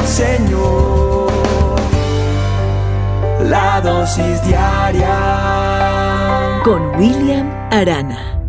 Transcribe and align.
del 0.00 0.08
Señor. 0.08 1.30
La 3.48 3.80
dosis 3.80 4.42
diaria 4.44 5.10
con 6.64 6.82
William 6.96 7.50
Arana. 7.70 8.42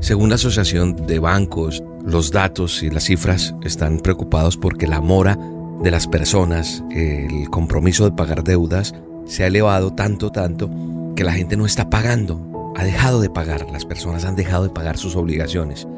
Según 0.00 0.28
la 0.28 0.34
Asociación 0.36 1.06
de 1.06 1.18
Bancos, 1.18 1.82
los 2.04 2.30
datos 2.30 2.82
y 2.82 2.90
las 2.90 3.04
cifras 3.04 3.54
están 3.62 3.98
preocupados 3.98 4.58
porque 4.58 4.86
la 4.86 5.00
mora 5.00 5.38
de 5.82 5.90
las 5.90 6.06
personas, 6.06 6.84
el 6.90 7.48
compromiso 7.50 8.04
de 8.04 8.12
pagar 8.12 8.44
deudas, 8.44 8.94
se 9.26 9.44
ha 9.44 9.46
elevado 9.46 9.94
tanto, 9.94 10.30
tanto, 10.30 10.70
que 11.16 11.24
la 11.24 11.32
gente 11.32 11.56
no 11.56 11.64
está 11.64 11.88
pagando, 11.88 12.72
ha 12.76 12.84
dejado 12.84 13.20
de 13.20 13.30
pagar, 13.30 13.70
las 13.70 13.86
personas 13.86 14.26
han 14.26 14.36
dejado 14.36 14.64
de 14.64 14.70
pagar 14.70 14.98
sus 14.98 15.16
obligaciones. 15.16 15.88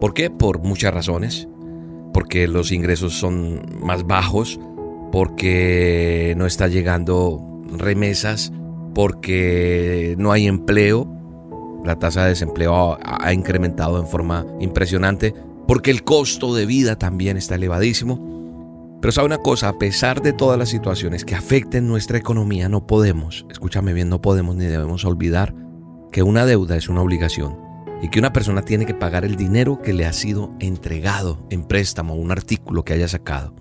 ¿Por 0.00 0.14
qué? 0.14 0.30
Por 0.30 0.60
muchas 0.62 0.92
razones. 0.92 1.48
Porque 2.12 2.46
los 2.46 2.72
ingresos 2.72 3.14
son 3.14 3.62
más 3.80 4.06
bajos, 4.06 4.60
porque 5.10 6.34
no 6.36 6.46
está 6.46 6.68
llegando 6.68 7.62
remesas, 7.76 8.52
porque 8.94 10.14
no 10.18 10.32
hay 10.32 10.46
empleo, 10.46 11.08
la 11.84 11.98
tasa 11.98 12.24
de 12.24 12.30
desempleo 12.30 12.98
ha 13.02 13.32
incrementado 13.32 13.98
en 13.98 14.06
forma 14.06 14.46
impresionante 14.60 15.34
porque 15.66 15.90
el 15.90 16.04
costo 16.04 16.54
de 16.54 16.66
vida 16.66 16.96
también 16.96 17.36
está 17.36 17.54
elevadísimo. 17.54 18.98
Pero 19.00 19.10
sabe 19.10 19.26
una 19.26 19.38
cosa, 19.38 19.68
a 19.68 19.78
pesar 19.78 20.22
de 20.22 20.32
todas 20.32 20.58
las 20.58 20.68
situaciones 20.68 21.24
que 21.24 21.34
afecten 21.34 21.88
nuestra 21.88 22.18
economía, 22.18 22.68
no 22.68 22.86
podemos, 22.86 23.46
escúchame 23.50 23.92
bien, 23.92 24.08
no 24.08 24.20
podemos 24.20 24.54
ni 24.54 24.66
debemos 24.66 25.04
olvidar 25.04 25.54
que 26.12 26.22
una 26.22 26.46
deuda 26.46 26.76
es 26.76 26.88
una 26.88 27.02
obligación 27.02 27.56
y 28.02 28.08
que 28.08 28.18
una 28.18 28.32
persona 28.32 28.62
tiene 28.62 28.84
que 28.84 28.94
pagar 28.94 29.24
el 29.24 29.36
dinero 29.36 29.80
que 29.80 29.92
le 29.92 30.04
ha 30.04 30.12
sido 30.12 30.52
entregado 30.58 31.46
en 31.48 31.64
préstamo, 31.64 32.14
un 32.14 32.32
artículo 32.32 32.84
que 32.84 32.92
haya 32.92 33.08
sacado. 33.08 33.54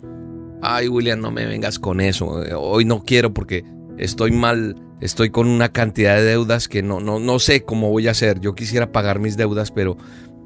Ay, 0.64 0.88
William, 0.88 1.22
no 1.22 1.32
me 1.32 1.46
vengas 1.46 1.80
con 1.80 2.02
eso. 2.02 2.28
Hoy 2.60 2.84
no 2.84 3.04
quiero 3.04 3.34
porque 3.34 3.64
estoy 3.98 4.32
mal 4.32 4.76
estoy 5.02 5.32
con 5.32 5.48
una 5.48 5.70
cantidad 5.70 6.16
de 6.16 6.24
deudas 6.24 6.68
que 6.68 6.82
no, 6.84 7.00
no, 7.00 7.20
no 7.20 7.40
sé 7.40 7.66
cómo 7.66 7.90
voy 7.90 8.08
a 8.08 8.12
hacer. 8.12 8.40
Yo 8.40 8.56
quisiera 8.56 8.92
pagar 8.92 9.20
mis 9.20 9.36
deudas, 9.36 9.72
pero, 9.72 9.98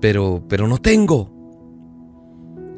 pero, 0.01 0.43
pero 0.49 0.67
no 0.67 0.79
tengo. 0.79 1.31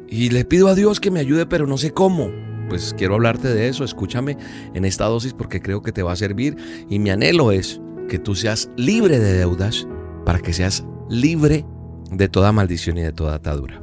Y 0.08 0.30
le 0.30 0.44
pido 0.44 0.68
a 0.68 0.74
Dios 0.74 1.00
que 1.00 1.10
me 1.10 1.20
ayude, 1.20 1.46
pero 1.46 1.66
no 1.66 1.78
sé 1.78 1.92
cómo. 1.92 2.30
Pues 2.68 2.94
quiero 2.98 3.14
hablarte 3.14 3.48
de 3.48 3.68
eso, 3.68 3.84
escúchame 3.84 4.36
en 4.74 4.84
esta 4.84 5.06
dosis 5.06 5.32
porque 5.32 5.62
creo 5.62 5.82
que 5.82 5.92
te 5.92 6.02
va 6.02 6.12
a 6.12 6.16
servir 6.16 6.56
y 6.90 6.98
mi 6.98 7.08
anhelo 7.08 7.50
es 7.50 7.80
que 8.10 8.18
tú 8.18 8.34
seas 8.34 8.70
libre 8.76 9.18
de 9.18 9.32
deudas 9.32 9.86
para 10.28 10.40
que 10.40 10.52
seas 10.52 10.84
libre 11.08 11.64
de 12.10 12.28
toda 12.28 12.52
maldición 12.52 12.98
y 12.98 13.00
de 13.00 13.14
toda 13.14 13.36
atadura. 13.36 13.82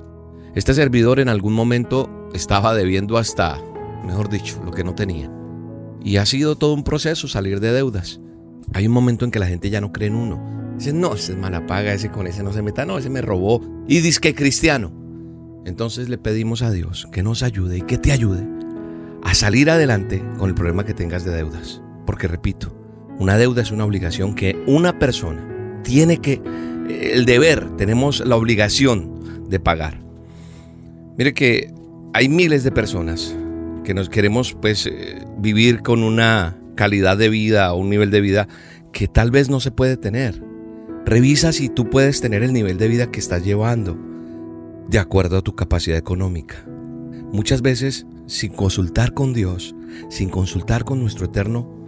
Este 0.53 0.75
servidor 0.75 1.19
en 1.19 1.27
algún 1.27 1.53
momento 1.53 2.29
estaba 2.35 2.75
debiendo 2.75 3.17
hasta, 3.17 3.59
mejor 4.05 4.29
dicho, 4.29 4.61
lo 4.63 4.69
que 4.69 4.83
no 4.83 4.93
tenía. 4.93 5.27
Y 6.03 6.17
ha 6.17 6.25
sido 6.27 6.55
todo 6.55 6.75
un 6.75 6.83
proceso 6.83 7.27
salir 7.27 7.61
de 7.61 7.71
deudas. 7.71 8.21
Hay 8.75 8.85
un 8.85 8.93
momento 8.93 9.25
en 9.25 9.31
que 9.31 9.39
la 9.39 9.47
gente 9.47 9.71
ya 9.71 9.81
no 9.81 9.91
cree 9.91 10.09
en 10.09 10.13
uno. 10.13 10.75
Dice, 10.77 10.93
no, 10.93 11.15
ese 11.15 11.31
es 11.31 11.37
mala 11.39 11.65
paga, 11.65 11.93
ese 11.93 12.11
con 12.11 12.27
ese 12.27 12.43
no 12.43 12.53
se 12.53 12.61
meta, 12.61 12.86
no, 12.86 12.99
ese 12.99 13.09
me 13.09 13.23
robó. 13.23 13.64
Y 13.87 14.02
dice 14.02 14.20
que 14.20 14.36
cristiano. 14.36 14.93
Entonces 15.65 16.09
le 16.09 16.20
pedimos 16.20 16.61
a 16.61 16.70
Dios 16.70 17.08
que 17.11 17.23
nos 17.23 17.41
ayude 17.41 17.80
y 17.80 17.81
que 17.81 17.97
te 17.97 18.11
ayude 18.11 18.47
a 19.23 19.33
salir 19.33 19.71
adelante 19.71 20.23
con 20.37 20.49
el 20.49 20.53
problema 20.53 20.86
que 20.86 20.93
tengas 20.93 21.25
de 21.25 21.31
deudas. 21.31 21.81
Porque 22.05 22.27
repito, 22.27 22.71
una 23.17 23.36
deuda 23.36 23.64
es 23.64 23.71
una 23.71 23.86
obligación 23.86 24.36
que 24.36 24.64
una 24.67 24.99
persona 24.99 25.55
tiene 25.85 26.17
que, 26.17 26.41
el 26.89 27.25
deber, 27.25 27.77
tenemos 27.77 28.19
la 28.25 28.35
obligación 28.35 29.47
de 29.49 29.59
pagar. 29.59 30.01
Mire 31.17 31.33
que 31.33 31.71
hay 32.13 32.27
miles 32.27 32.63
de 32.63 32.71
personas 32.71 33.33
que 33.85 33.93
nos 33.93 34.09
queremos 34.09 34.53
pues 34.59 34.87
eh, 34.87 35.23
vivir 35.37 35.81
con 35.81 36.03
una 36.03 36.57
calidad 36.75 37.17
de 37.17 37.29
vida 37.29 37.71
o 37.73 37.77
un 37.77 37.89
nivel 37.89 38.11
de 38.11 38.19
vida 38.19 38.47
que 38.91 39.07
tal 39.07 39.31
vez 39.31 39.49
no 39.49 39.59
se 39.59 39.71
puede 39.71 39.95
tener. 39.95 40.41
Revisa 41.05 41.53
si 41.53 41.69
tú 41.69 41.89
puedes 41.89 42.19
tener 42.19 42.43
el 42.43 42.52
nivel 42.52 42.77
de 42.77 42.87
vida 42.87 43.11
que 43.11 43.19
estás 43.19 43.45
llevando 43.45 43.97
de 44.89 44.99
acuerdo 44.99 45.37
a 45.37 45.41
tu 45.41 45.55
capacidad 45.55 45.97
económica. 45.97 46.65
Muchas 47.31 47.61
veces, 47.61 48.07
sin 48.27 48.53
consultar 48.53 49.13
con 49.13 49.33
Dios, 49.33 49.75
sin 50.09 50.29
consultar 50.29 50.83
con 50.83 50.99
nuestro 50.99 51.25
eterno, 51.25 51.84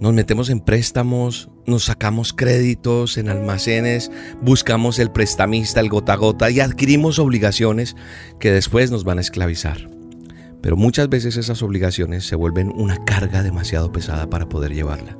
nos 0.00 0.12
metemos 0.12 0.50
en 0.50 0.60
préstamos, 0.60 1.50
nos 1.66 1.84
sacamos 1.84 2.32
créditos 2.32 3.16
en 3.16 3.28
almacenes, 3.28 4.10
buscamos 4.42 4.98
el 4.98 5.10
prestamista, 5.10 5.80
el 5.80 5.88
gota 5.88 6.14
a 6.14 6.16
gota 6.16 6.50
y 6.50 6.60
adquirimos 6.60 7.18
obligaciones 7.18 7.96
que 8.40 8.50
después 8.50 8.90
nos 8.90 9.04
van 9.04 9.18
a 9.18 9.22
esclavizar. 9.22 9.90
Pero 10.60 10.76
muchas 10.76 11.08
veces 11.08 11.36
esas 11.36 11.62
obligaciones 11.62 12.26
se 12.26 12.36
vuelven 12.36 12.72
una 12.74 13.04
carga 13.04 13.42
demasiado 13.42 13.92
pesada 13.92 14.30
para 14.30 14.48
poder 14.48 14.74
llevarla. 14.74 15.18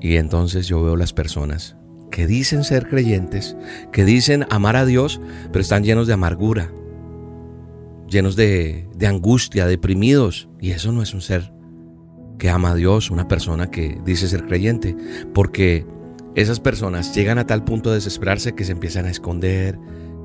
Y 0.00 0.16
entonces 0.16 0.66
yo 0.66 0.82
veo 0.82 0.96
las 0.96 1.12
personas 1.12 1.76
que 2.10 2.26
dicen 2.26 2.62
ser 2.62 2.86
creyentes, 2.86 3.56
que 3.92 4.04
dicen 4.04 4.46
amar 4.50 4.76
a 4.76 4.84
Dios, 4.84 5.20
pero 5.50 5.62
están 5.62 5.84
llenos 5.84 6.06
de 6.06 6.12
amargura, 6.12 6.70
llenos 8.08 8.36
de, 8.36 8.86
angustia, 9.06 9.66
deprimidos. 9.66 10.48
Y 10.60 10.70
eso 10.70 10.92
no 10.92 11.02
es 11.02 11.14
un 11.14 11.22
ser 11.22 11.50
que 12.42 12.50
ama 12.50 12.72
a 12.72 12.74
Dios, 12.74 13.12
una 13.12 13.28
persona 13.28 13.70
que 13.70 14.00
dice 14.04 14.26
ser 14.26 14.48
creyente, 14.48 14.96
porque 15.32 15.86
esas 16.34 16.58
personas 16.58 17.14
llegan 17.14 17.38
a 17.38 17.46
tal 17.46 17.62
punto 17.62 17.90
de 17.90 17.94
desesperarse 17.94 18.56
que 18.56 18.64
se 18.64 18.72
empiezan 18.72 19.06
a 19.06 19.10
esconder, 19.10 19.78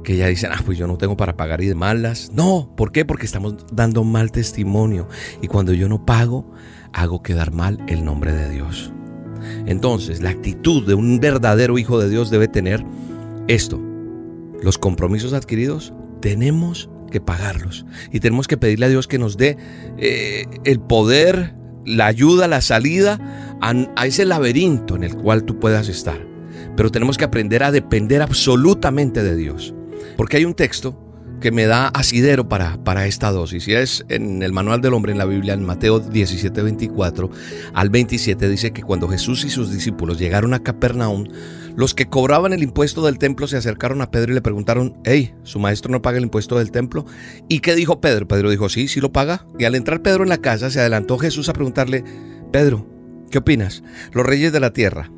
que 0.03 0.17
ya 0.17 0.25
dicen, 0.25 0.50
ah, 0.51 0.63
pues 0.66 0.79
yo 0.79 0.88
no 0.88 0.97
tengo 0.97 1.16
para 1.16 1.38
pagar 1.38 1.61
y 1.61 1.67
de 1.67 1.75
malas. 1.75 2.31
No, 2.33 2.73
¿por 2.75 2.91
qué? 2.91 3.06
Porque 3.06 3.27
estamos 3.27 3.57
dando 3.72 4.03
mal 4.03 4.31
testimonio. 4.31 5.07
Y 5.44 5.47
cuando 5.47 5.73
yo 5.73 5.88
no 5.88 6.07
pago, 6.07 6.51
hago 6.91 7.22
quedar 7.22 7.53
mal 7.53 7.77
el 7.88 8.03
nombre 8.03 8.33
de 8.33 8.50
Dios. 8.50 8.91
Entonces, 9.67 10.19
la 10.19 10.31
actitud 10.31 10.88
de 10.88 10.95
un 10.95 11.19
verdadero 11.19 11.77
hijo 11.77 12.00
de 12.00 12.09
Dios 12.09 12.31
debe 12.31 12.47
tener 12.47 12.83
esto. 13.47 13.79
Los 14.63 14.79
compromisos 14.79 15.33
adquiridos 15.33 15.94
tenemos 16.19 16.89
que 17.11 17.22
pagarlos. 17.22 17.85
Y 18.11 18.22
tenemos 18.22 18.47
que 18.47 18.57
pedirle 18.57 18.88
a 18.88 18.89
Dios 18.89 19.07
que 19.07 19.19
nos 19.19 19.38
dé 19.38 19.56
eh, 20.00 20.47
el 20.63 20.79
poder, 20.79 21.56
la 21.87 22.07
ayuda, 22.07 22.47
la 22.47 22.61
salida 22.61 23.19
a, 23.61 24.05
ese 24.05 24.25
laberinto 24.25 24.95
en 24.95 25.03
el 25.03 25.15
cual 25.15 25.43
tú 25.43 25.59
puedas 25.59 25.87
estar. 25.87 26.19
Pero 26.75 26.91
tenemos 26.91 27.17
que 27.17 27.25
aprender 27.25 27.63
a 27.63 27.71
depender 27.71 28.21
absolutamente 28.21 29.23
de 29.23 29.35
Dios. 29.35 29.73
Porque 30.15 30.37
hay 30.37 30.45
un 30.45 30.53
texto 30.53 30.99
que 31.39 31.51
me 31.51 31.65
da 31.65 31.87
asidero 31.89 32.47
para, 32.49 32.83
para 32.83 33.05
esta 33.07 33.31
dosis. 33.31 33.67
Y 33.67 33.73
es 33.73 34.05
en 34.09 34.43
el 34.43 34.53
manual 34.53 34.81
del 34.81 34.93
hombre 34.93 35.11
en 35.11 35.17
la 35.17 35.25
Biblia, 35.25 35.53
en 35.53 35.63
Mateo 35.63 35.99
17, 35.99 36.61
24 36.61 37.29
al 37.73 37.89
27, 37.89 38.49
dice 38.49 38.71
que 38.71 38.83
cuando 38.83 39.07
Jesús 39.07 39.45
y 39.45 39.49
sus 39.49 39.71
discípulos 39.71 40.19
llegaron 40.19 40.53
a 40.53 40.63
Capernaum, 40.63 41.27
los 41.75 41.93
que 41.93 42.07
cobraban 42.07 42.53
el 42.53 42.63
impuesto 42.63 43.05
del 43.05 43.19
templo 43.19 43.47
se 43.47 43.57
acercaron 43.57 44.01
a 44.01 44.09
Pedro 44.09 44.31
y 44.31 44.35
le 44.35 44.41
preguntaron, 44.41 44.97
hey, 45.03 45.35
¿su 45.43 45.59
maestro 45.59 45.91
no 45.91 46.01
paga 46.01 46.17
el 46.17 46.23
impuesto 46.23 46.57
del 46.57 46.71
templo? 46.71 47.05
¿Y 47.47 47.59
qué 47.59 47.75
dijo 47.75 48.01
Pedro? 48.01 48.27
Pedro 48.27 48.49
dijo, 48.49 48.67
sí, 48.69 48.88
sí 48.88 49.00
lo 49.00 49.12
paga. 49.12 49.45
Y 49.59 49.65
al 49.65 49.75
entrar 49.75 50.01
Pedro 50.01 50.23
en 50.23 50.29
la 50.29 50.39
casa, 50.39 50.71
se 50.71 50.79
adelantó 50.79 51.17
Jesús 51.19 51.50
a 51.50 51.53
preguntarle, 51.53 52.03
Pedro, 52.51 52.88
¿qué 53.29 53.38
opinas? 53.38 53.83
Los 54.12 54.25
reyes 54.25 54.51
de 54.51 54.59
la 54.59 54.73
tierra 54.73 55.12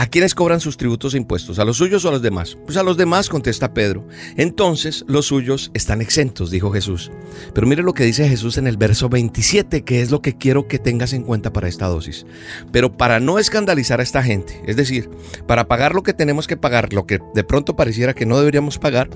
¿A 0.00 0.06
quiénes 0.06 0.36
cobran 0.36 0.60
sus 0.60 0.76
tributos 0.76 1.14
e 1.14 1.16
impuestos? 1.16 1.58
¿A 1.58 1.64
los 1.64 1.78
suyos 1.78 2.04
o 2.04 2.08
a 2.08 2.12
los 2.12 2.22
demás? 2.22 2.56
Pues 2.64 2.78
a 2.78 2.84
los 2.84 2.96
demás, 2.96 3.28
contesta 3.28 3.74
Pedro. 3.74 4.06
Entonces 4.36 5.04
los 5.08 5.26
suyos 5.26 5.72
están 5.74 6.00
exentos, 6.00 6.52
dijo 6.52 6.70
Jesús. 6.70 7.10
Pero 7.52 7.66
mire 7.66 7.82
lo 7.82 7.94
que 7.94 8.04
dice 8.04 8.28
Jesús 8.28 8.58
en 8.58 8.68
el 8.68 8.76
verso 8.76 9.08
27, 9.08 9.82
que 9.82 10.00
es 10.00 10.12
lo 10.12 10.22
que 10.22 10.36
quiero 10.36 10.68
que 10.68 10.78
tengas 10.78 11.12
en 11.14 11.24
cuenta 11.24 11.52
para 11.52 11.66
esta 11.66 11.88
dosis. 11.88 12.26
Pero 12.70 12.96
para 12.96 13.18
no 13.18 13.40
escandalizar 13.40 13.98
a 13.98 14.04
esta 14.04 14.22
gente, 14.22 14.62
es 14.68 14.76
decir, 14.76 15.10
para 15.48 15.66
pagar 15.66 15.96
lo 15.96 16.04
que 16.04 16.12
tenemos 16.14 16.46
que 16.46 16.56
pagar, 16.56 16.92
lo 16.92 17.04
que 17.04 17.18
de 17.34 17.42
pronto 17.42 17.74
pareciera 17.74 18.14
que 18.14 18.24
no 18.24 18.38
deberíamos 18.38 18.78
pagar, 18.78 19.10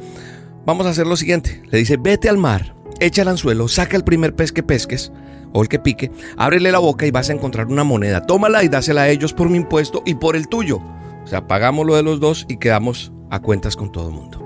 vamos 0.67 0.87
a 0.87 0.90
hacer 0.90 1.06
lo 1.06 1.14
siguiente. 1.14 1.62
Le 1.70 1.79
dice, 1.79 1.96
vete 1.96 2.29
al 2.29 2.38
mar, 2.38 2.75
echa 2.99 3.23
el 3.23 3.29
anzuelo, 3.29 3.69
saca 3.69 3.96
el 3.96 4.02
primer 4.02 4.34
pez 4.34 4.50
que 4.50 4.64
pesques 4.64 5.12
o 5.52 5.62
el 5.62 5.69
que 5.69 5.78
pique, 5.78 6.10
ábrele 6.37 6.72
la 6.72 6.78
boca 6.78 7.06
y 7.06 7.10
vas 7.10 7.31
a 7.31 7.32
encontrar 7.32 7.66
una 7.66 7.84
moneda. 7.84 8.26
Tómala 8.26 8.64
y 8.64 8.69
dásela 8.69 9.02
a 9.02 9.08
ellos 9.08 9.32
por 9.32 9.49
mi 9.49 9.58
impuesto 9.58 10.02
y 10.06 10.14
por 10.14 10.37
el 10.37 10.49
tuyo. 10.49 10.81
O 11.25 11.26
sea, 11.26 11.46
pagamos 11.46 11.87
lo 11.87 11.96
de 11.96 12.02
los 12.02 12.20
dos 12.20 12.46
y 12.49 12.56
quedamos 12.56 13.12
a 13.31 13.40
cuentas 13.40 13.76
con 13.76 13.93
todo 13.93 14.08
el 14.08 14.14
mundo. 14.14 14.44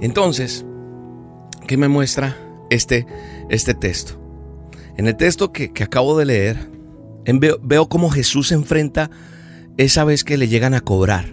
Entonces, 0.00 0.64
¿qué 1.66 1.76
me 1.76 1.88
muestra 1.88 2.36
este, 2.70 3.06
este 3.48 3.74
texto? 3.74 4.20
En 4.96 5.06
el 5.06 5.16
texto 5.16 5.52
que, 5.52 5.72
acabo 5.82 6.16
de 6.18 6.24
leer, 6.24 6.70
veo, 7.24 7.58
veo 7.62 7.88
cómo 7.88 8.10
Jesús 8.10 8.48
se 8.48 8.54
enfrenta 8.54 9.10
esa 9.76 10.04
vez 10.04 10.24
que 10.24 10.36
le 10.36 10.48
llegan 10.48 10.74
a 10.74 10.80
cobrar 10.80 11.26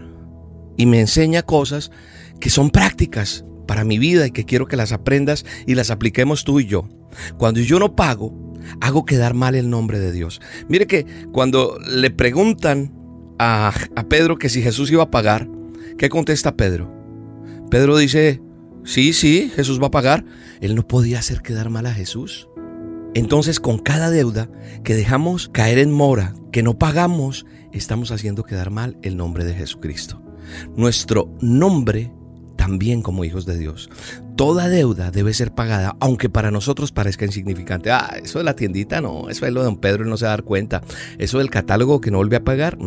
y 0.77 0.85
me 0.85 0.99
enseña 0.99 1.41
cosas 1.41 1.91
que 2.39 2.49
son 2.49 2.69
prácticas 2.69 3.45
para 3.67 3.83
mi 3.83 3.97
vida 3.97 4.27
y 4.27 4.31
que 4.31 4.45
quiero 4.45 4.67
que 4.67 4.77
las 4.77 4.91
aprendas 4.91 5.45
y 5.65 5.75
las 5.75 5.89
apliquemos 5.89 6.43
tú 6.43 6.59
y 6.59 6.65
yo. 6.65 6.87
Cuando 7.37 7.59
yo 7.61 7.79
no 7.79 7.95
pago, 7.95 8.33
hago 8.81 9.05
quedar 9.05 9.33
mal 9.33 9.55
el 9.55 9.69
nombre 9.69 9.99
de 9.99 10.11
Dios. 10.11 10.41
Mire 10.67 10.87
que 10.87 11.05
cuando 11.31 11.77
le 11.87 12.09
preguntan 12.11 12.93
a, 13.39 13.73
a 13.95 14.03
Pedro 14.07 14.37
que 14.37 14.49
si 14.49 14.61
Jesús 14.61 14.91
iba 14.91 15.03
a 15.03 15.11
pagar, 15.11 15.47
¿qué 15.97 16.09
contesta 16.09 16.55
Pedro? 16.55 16.93
Pedro 17.69 17.97
dice, 17.97 18.41
sí, 18.83 19.13
sí, 19.13 19.51
Jesús 19.55 19.81
va 19.81 19.87
a 19.87 19.91
pagar. 19.91 20.25
Él 20.61 20.75
no 20.75 20.87
podía 20.87 21.19
hacer 21.19 21.41
quedar 21.41 21.69
mal 21.69 21.85
a 21.85 21.93
Jesús. 21.93 22.47
Entonces 23.13 23.59
con 23.59 23.79
cada 23.79 24.09
deuda 24.09 24.49
que 24.83 24.93
dejamos 24.93 25.49
caer 25.49 25.79
en 25.79 25.91
mora, 25.91 26.35
que 26.51 26.63
no 26.63 26.77
pagamos, 26.77 27.45
estamos 27.71 28.11
haciendo 28.11 28.43
quedar 28.43 28.71
mal 28.71 28.97
el 29.01 29.17
nombre 29.17 29.45
de 29.45 29.53
Jesucristo. 29.53 30.21
Nuestro 30.75 31.33
nombre 31.41 32.11
también 32.57 33.01
como 33.01 33.23
hijos 33.23 33.45
de 33.45 33.57
Dios. 33.57 33.89
Toda 34.35 34.67
deuda 34.67 35.11
debe 35.11 35.33
ser 35.33 35.53
pagada, 35.53 35.95
aunque 36.01 36.29
para 36.29 36.51
nosotros 36.51 36.91
parezca 36.91 37.25
insignificante. 37.25 37.91
Ah, 37.91 38.17
eso 38.21 38.39
de 38.39 38.43
la 38.43 38.55
tiendita 38.55 38.99
no, 38.99 39.29
eso 39.29 39.45
es 39.45 39.53
lo 39.53 39.61
de 39.61 39.65
don 39.65 39.77
Pedro 39.77 40.05
y 40.05 40.09
no 40.09 40.17
se 40.17 40.25
va 40.25 40.31
a 40.31 40.37
dar 40.37 40.43
cuenta. 40.43 40.81
Eso 41.17 41.37
del 41.37 41.49
catálogo 41.49 42.01
que 42.01 42.11
no 42.11 42.17
vuelve 42.17 42.35
a 42.35 42.43
pagar, 42.43 42.77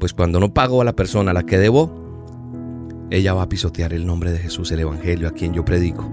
Pues 0.00 0.12
cuando 0.12 0.40
no 0.40 0.52
pago 0.52 0.82
a 0.82 0.84
la 0.84 0.96
persona 0.96 1.30
a 1.30 1.34
la 1.34 1.46
que 1.46 1.58
debo, 1.58 2.06
ella 3.10 3.34
va 3.34 3.42
a 3.42 3.48
pisotear 3.48 3.92
el 3.92 4.04
nombre 4.04 4.32
de 4.32 4.38
Jesús, 4.38 4.72
el 4.72 4.80
Evangelio 4.80 5.28
a 5.28 5.32
quien 5.32 5.52
yo 5.52 5.64
predico. 5.64 6.10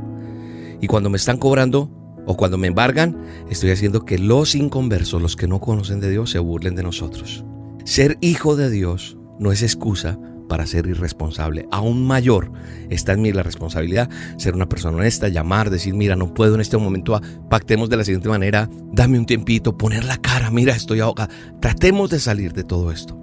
Y 0.80 0.86
cuando 0.88 1.10
me 1.10 1.18
están 1.18 1.38
cobrando, 1.38 1.90
o 2.26 2.38
cuando 2.38 2.58
me 2.58 2.68
embargan, 2.68 3.18
estoy 3.50 3.72
haciendo 3.72 4.06
que 4.06 4.20
los 4.20 4.54
inconversos, 4.54 5.22
los 5.22 5.36
que 5.36 5.48
no 5.48 5.60
conocen 5.60 6.00
de 6.00 6.12
Dios, 6.12 6.30
se 6.30 6.40
burlen 6.40 6.76
de 6.76 6.84
nosotros. 6.84 7.44
Ser 7.84 8.18
hijo 8.22 8.56
de 8.56 8.70
Dios 8.70 9.18
no 9.40 9.52
es 9.52 9.64
excusa 9.64 10.20
para 10.54 10.68
ser 10.68 10.86
irresponsable. 10.86 11.68
Aún 11.72 12.06
mayor 12.06 12.52
está 12.92 13.14
en 13.14 13.24
mí 13.24 13.32
la 13.32 13.42
responsabilidad, 13.42 14.08
ser 14.38 14.54
una 14.54 14.70
persona 14.70 15.00
honesta, 15.00 15.28
llamar, 15.28 15.72
decir, 15.72 15.96
mira, 15.96 16.16
no 16.16 16.32
puedo 16.32 16.54
en 16.54 16.62
este 16.62 16.78
momento, 16.78 17.20
pactemos 17.50 17.90
de 17.90 17.98
la 17.98 18.04
siguiente 18.04 18.30
manera, 18.30 18.70
dame 18.92 19.18
un 19.18 19.26
tiempito, 19.26 19.76
poner 19.76 20.06
la 20.06 20.18
cara, 20.18 20.52
mira, 20.52 20.76
estoy 20.76 21.00
ahogada. 21.00 21.34
Tratemos 21.60 22.12
de 22.12 22.20
salir 22.20 22.54
de 22.54 22.64
todo 22.64 22.92
esto. 22.92 23.20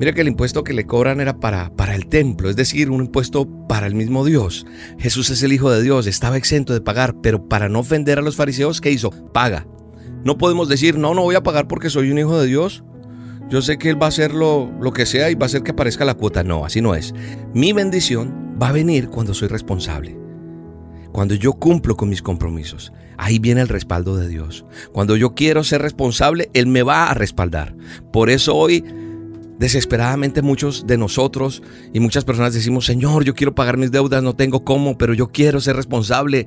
Mira 0.00 0.14
que 0.14 0.22
el 0.22 0.28
impuesto 0.28 0.64
que 0.64 0.72
le 0.72 0.86
cobran 0.86 1.20
era 1.20 1.40
para, 1.40 1.68
para 1.76 1.94
el 1.94 2.06
templo, 2.06 2.48
es 2.48 2.56
decir, 2.56 2.88
un 2.88 3.02
impuesto 3.02 3.46
para 3.68 3.86
el 3.86 3.94
mismo 3.94 4.24
Dios. 4.24 4.64
Jesús 4.98 5.28
es 5.28 5.42
el 5.42 5.52
Hijo 5.52 5.70
de 5.70 5.82
Dios, 5.82 6.06
estaba 6.06 6.38
exento 6.38 6.72
de 6.72 6.80
pagar, 6.80 7.16
pero 7.20 7.50
para 7.50 7.68
no 7.68 7.80
ofender 7.80 8.18
a 8.18 8.22
los 8.22 8.36
fariseos, 8.36 8.80
¿qué 8.80 8.90
hizo? 8.90 9.10
Paga. 9.34 9.66
No 10.24 10.38
podemos 10.38 10.70
decir, 10.70 10.96
no, 10.96 11.12
no 11.12 11.20
voy 11.20 11.34
a 11.34 11.42
pagar 11.42 11.68
porque 11.68 11.90
soy 11.90 12.10
un 12.10 12.16
hijo 12.16 12.40
de 12.40 12.46
Dios. 12.46 12.82
Yo 13.48 13.62
sé 13.62 13.78
que 13.78 13.90
Él 13.90 14.00
va 14.00 14.06
a 14.06 14.08
hacer 14.08 14.32
lo, 14.34 14.72
lo 14.80 14.92
que 14.92 15.06
sea 15.06 15.30
y 15.30 15.34
va 15.34 15.44
a 15.44 15.46
hacer 15.46 15.62
que 15.62 15.72
aparezca 15.72 16.04
la 16.04 16.14
cuota. 16.14 16.42
No, 16.42 16.64
así 16.64 16.80
no 16.80 16.94
es. 16.94 17.14
Mi 17.52 17.72
bendición 17.72 18.56
va 18.60 18.68
a 18.68 18.72
venir 18.72 19.08
cuando 19.08 19.34
soy 19.34 19.48
responsable. 19.48 20.18
Cuando 21.12 21.34
yo 21.34 21.52
cumplo 21.52 21.96
con 21.96 22.08
mis 22.08 22.22
compromisos. 22.22 22.92
Ahí 23.16 23.38
viene 23.38 23.60
el 23.60 23.68
respaldo 23.68 24.16
de 24.16 24.28
Dios. 24.28 24.64
Cuando 24.92 25.16
yo 25.16 25.34
quiero 25.34 25.62
ser 25.62 25.82
responsable, 25.82 26.50
Él 26.52 26.66
me 26.66 26.82
va 26.82 27.10
a 27.10 27.14
respaldar. 27.14 27.76
Por 28.10 28.30
eso 28.30 28.56
hoy 28.56 28.84
Desesperadamente 29.58 30.42
muchos 30.42 30.86
de 30.86 30.98
nosotros 30.98 31.62
y 31.92 32.00
muchas 32.00 32.24
personas 32.24 32.54
decimos, 32.54 32.86
Señor, 32.86 33.24
yo 33.24 33.34
quiero 33.34 33.54
pagar 33.54 33.76
mis 33.76 33.92
deudas, 33.92 34.22
no 34.22 34.34
tengo 34.34 34.64
cómo, 34.64 34.98
pero 34.98 35.14
yo 35.14 35.28
quiero 35.28 35.60
ser 35.60 35.76
responsable. 35.76 36.46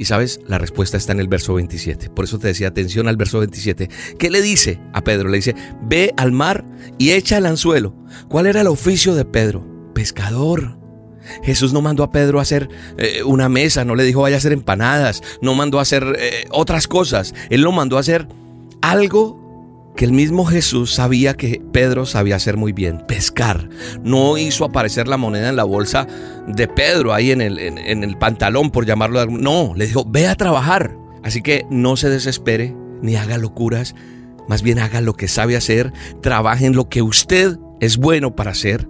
Y 0.00 0.06
sabes, 0.06 0.40
la 0.46 0.56
respuesta 0.56 0.96
está 0.96 1.12
en 1.12 1.20
el 1.20 1.28
verso 1.28 1.52
27. 1.52 2.08
Por 2.08 2.24
eso 2.24 2.38
te 2.38 2.48
decía, 2.48 2.68
atención 2.68 3.06
al 3.06 3.18
verso 3.18 3.40
27. 3.40 3.90
¿Qué 4.18 4.30
le 4.30 4.40
dice 4.40 4.80
a 4.94 5.04
Pedro? 5.04 5.28
Le 5.28 5.36
dice, 5.36 5.54
ve 5.82 6.14
al 6.16 6.32
mar 6.32 6.64
y 6.96 7.10
echa 7.10 7.36
el 7.36 7.44
anzuelo. 7.44 7.94
¿Cuál 8.30 8.46
era 8.46 8.62
el 8.62 8.68
oficio 8.68 9.14
de 9.14 9.26
Pedro? 9.26 9.62
Pescador. 9.92 10.78
Jesús 11.42 11.74
no 11.74 11.82
mandó 11.82 12.02
a 12.02 12.12
Pedro 12.12 12.38
a 12.38 12.42
hacer 12.42 12.70
eh, 12.96 13.22
una 13.24 13.50
mesa, 13.50 13.84
no 13.84 13.94
le 13.94 14.04
dijo 14.04 14.22
vaya 14.22 14.36
a 14.36 14.38
hacer 14.38 14.54
empanadas, 14.54 15.22
no 15.42 15.54
mandó 15.54 15.78
a 15.78 15.82
hacer 15.82 16.16
eh, 16.18 16.46
otras 16.50 16.88
cosas. 16.88 17.34
Él 17.50 17.60
lo 17.60 17.70
mandó 17.70 17.98
a 17.98 18.00
hacer 18.00 18.26
algo 18.80 19.39
que 20.00 20.06
el 20.06 20.12
mismo 20.12 20.46
Jesús 20.46 20.94
sabía 20.94 21.34
que 21.34 21.60
Pedro 21.74 22.06
sabía 22.06 22.36
hacer 22.36 22.56
muy 22.56 22.72
bien, 22.72 23.04
pescar. 23.06 23.68
No 24.02 24.38
hizo 24.38 24.64
aparecer 24.64 25.06
la 25.06 25.18
moneda 25.18 25.50
en 25.50 25.56
la 25.56 25.64
bolsa 25.64 26.06
de 26.48 26.68
Pedro 26.68 27.12
ahí 27.12 27.32
en 27.32 27.42
el, 27.42 27.58
en, 27.58 28.02
el 28.02 28.16
pantalón, 28.16 28.70
por 28.70 28.86
llamarlo 28.86 29.26
No, 29.26 29.74
le 29.76 29.86
dijo, 29.86 30.06
ve 30.08 30.26
a 30.26 30.36
trabajar. 30.36 30.96
Así 31.22 31.42
que 31.42 31.66
no 31.68 31.98
se 31.98 32.08
desespere 32.08 32.74
ni 33.02 33.16
haga 33.16 33.36
locuras, 33.36 33.94
más 34.48 34.62
bien 34.62 34.78
haga 34.78 35.02
lo 35.02 35.12
que 35.12 35.28
sabe 35.28 35.54
hacer, 35.54 35.92
trabaje 36.22 36.64
en 36.64 36.74
lo 36.74 36.88
que 36.88 37.02
usted 37.02 37.58
es 37.78 37.98
bueno 37.98 38.34
para 38.34 38.52
hacer. 38.52 38.88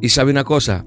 Y 0.00 0.08
sabe 0.08 0.30
una 0.30 0.44
cosa, 0.44 0.86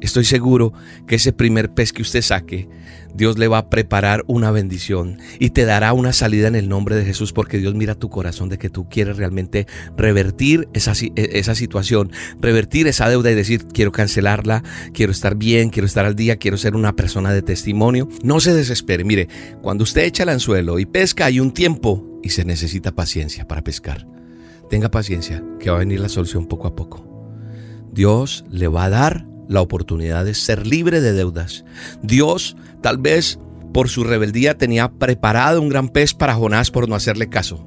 Estoy 0.00 0.24
seguro 0.24 0.72
que 1.06 1.16
ese 1.16 1.32
primer 1.32 1.74
pez 1.74 1.92
que 1.92 2.02
usted 2.02 2.22
saque, 2.22 2.68
Dios 3.14 3.36
le 3.36 3.48
va 3.48 3.58
a 3.58 3.70
preparar 3.70 4.24
una 4.28 4.52
bendición 4.52 5.18
y 5.40 5.50
te 5.50 5.64
dará 5.64 5.92
una 5.92 6.12
salida 6.12 6.46
en 6.46 6.54
el 6.54 6.68
nombre 6.68 6.94
de 6.94 7.04
Jesús 7.04 7.32
porque 7.32 7.58
Dios 7.58 7.74
mira 7.74 7.96
tu 7.96 8.08
corazón 8.08 8.48
de 8.48 8.58
que 8.58 8.70
tú 8.70 8.88
quieres 8.88 9.16
realmente 9.16 9.66
revertir 9.96 10.68
esa, 10.72 10.92
e, 10.92 11.12
esa 11.32 11.56
situación, 11.56 12.12
revertir 12.40 12.86
esa 12.86 13.08
deuda 13.08 13.32
y 13.32 13.34
decir, 13.34 13.66
quiero 13.66 13.90
cancelarla, 13.90 14.62
quiero 14.92 15.10
estar 15.10 15.34
bien, 15.34 15.70
quiero 15.70 15.86
estar 15.86 16.04
al 16.04 16.14
día, 16.14 16.36
quiero 16.36 16.58
ser 16.58 16.76
una 16.76 16.94
persona 16.94 17.32
de 17.32 17.42
testimonio. 17.42 18.08
No 18.22 18.38
se 18.38 18.54
desespere, 18.54 19.02
mire, 19.02 19.28
cuando 19.62 19.82
usted 19.82 20.02
echa 20.02 20.22
el 20.22 20.28
anzuelo 20.28 20.78
y 20.78 20.86
pesca 20.86 21.24
hay 21.24 21.40
un 21.40 21.52
tiempo 21.52 22.20
y 22.22 22.30
se 22.30 22.44
necesita 22.44 22.94
paciencia 22.94 23.48
para 23.48 23.64
pescar. 23.64 24.06
Tenga 24.70 24.90
paciencia, 24.90 25.42
que 25.58 25.70
va 25.70 25.76
a 25.76 25.80
venir 25.80 25.98
la 25.98 26.08
solución 26.08 26.46
poco 26.46 26.68
a 26.68 26.76
poco. 26.76 27.04
Dios 27.92 28.44
le 28.50 28.68
va 28.68 28.84
a 28.84 28.90
dar 28.90 29.26
la 29.48 29.62
oportunidad 29.62 30.24
de 30.24 30.34
ser 30.34 30.66
libre 30.66 31.00
de 31.00 31.12
deudas. 31.12 31.64
Dios 32.02 32.56
tal 32.82 32.98
vez 32.98 33.38
por 33.72 33.88
su 33.88 34.04
rebeldía 34.04 34.56
tenía 34.56 34.90
preparado 34.90 35.60
un 35.60 35.68
gran 35.68 35.88
pez 35.88 36.14
para 36.14 36.34
Jonás 36.34 36.70
por 36.70 36.88
no 36.88 36.94
hacerle 36.94 37.28
caso. 37.28 37.66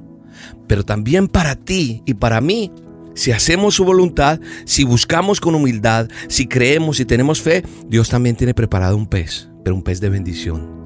Pero 0.66 0.84
también 0.84 1.28
para 1.28 1.56
ti 1.56 2.02
y 2.06 2.14
para 2.14 2.40
mí, 2.40 2.72
si 3.14 3.32
hacemos 3.32 3.74
su 3.74 3.84
voluntad, 3.84 4.40
si 4.64 4.84
buscamos 4.84 5.40
con 5.40 5.54
humildad, 5.54 6.08
si 6.28 6.46
creemos 6.46 7.00
y 7.00 7.04
tenemos 7.04 7.42
fe, 7.42 7.62
Dios 7.88 8.08
también 8.08 8.36
tiene 8.36 8.54
preparado 8.54 8.96
un 8.96 9.06
pez, 9.06 9.50
pero 9.64 9.76
un 9.76 9.82
pez 9.82 10.00
de 10.00 10.08
bendición. 10.08 10.82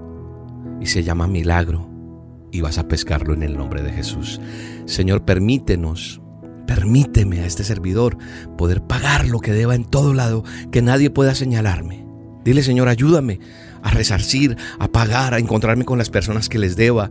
Y 0.81 0.87
se 0.87 1.05
llama 1.05 1.27
milagro. 1.27 1.91
Y 2.53 2.61
vas 2.61 2.79
a 2.79 2.89
pescarlo 2.89 3.35
en 3.35 3.43
el 3.43 3.57
nombre 3.57 3.83
de 3.83 3.93
Jesús. 3.93 4.41
Señor, 4.87 5.25
permítenos 5.25 6.21
Permíteme 6.67 7.41
a 7.41 7.47
este 7.47 7.65
servidor 7.65 8.19
poder 8.57 8.83
pagar 8.83 9.27
lo 9.27 9.41
que 9.41 9.53
deba 9.53 9.75
en 9.75 9.85
todo 9.85 10.15
lado, 10.15 10.45
que 10.71 10.83
nadie 10.83 11.11
pueda 11.11 11.35
señalarme. 11.35 12.05
Dile, 12.45 12.63
Señor, 12.63 12.89
ayúdame 12.89 13.41
a 13.83 13.91
resarcir, 13.91 14.57
a 14.79 14.89
pagar, 14.89 15.35
a 15.35 15.39
encontrarme 15.39 15.85
con 15.85 15.99
las 15.99 16.11
personas 16.11 16.49
que 16.49 16.59
les 16.59 16.77
deba. 16.77 17.11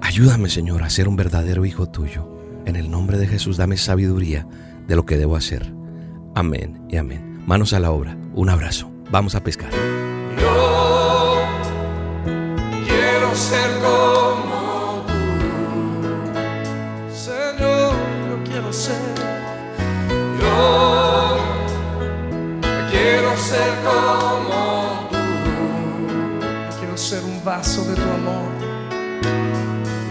Ayúdame, 0.00 0.48
Señor, 0.48 0.82
a 0.82 0.90
ser 0.90 1.08
un 1.08 1.16
verdadero 1.16 1.64
hijo 1.64 1.88
tuyo. 1.88 2.28
En 2.66 2.76
el 2.76 2.90
nombre 2.90 3.18
de 3.18 3.26
Jesús, 3.26 3.56
dame 3.56 3.76
sabiduría 3.76 4.46
de 4.86 4.96
lo 4.96 5.06
que 5.06 5.16
debo 5.16 5.36
hacer. 5.36 5.72
Amén 6.34 6.80
y 6.88 6.96
amén. 6.96 7.42
Manos 7.46 7.72
a 7.72 7.80
la 7.80 7.90
obra. 7.90 8.16
Un 8.34 8.50
abrazo. 8.50 8.90
Vamos 9.10 9.34
a 9.34 9.42
pescar. 9.42 9.70
Vaso 27.48 27.82
de 27.84 27.94
tu 27.94 28.02
amor. 28.02 28.48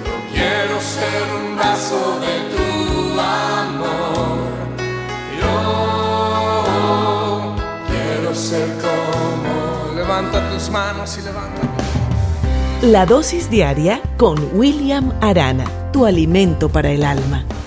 Yo 0.05 0.15
quiero 0.33 0.81
ser 0.81 1.23
un 1.39 1.55
vaso 1.55 2.19
de 2.19 2.35
tu 2.51 3.19
amor. 3.19 4.37
Yo 5.39 5.55
quiero 7.87 8.35
ser 8.35 8.67
como. 8.81 9.95
Levanta 9.95 10.49
tus 10.49 10.69
manos 10.71 11.17
y 11.19 11.21
levanta. 11.21 11.61
La 12.81 13.05
dosis 13.05 13.49
diaria 13.49 14.01
con 14.17 14.37
William 14.53 15.13
Arana, 15.21 15.65
tu 15.93 16.05
alimento 16.05 16.69
para 16.69 16.89
el 16.89 17.03
alma. 17.03 17.45